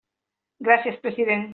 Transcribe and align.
Gràcies, 0.69 0.99
president. 1.07 1.49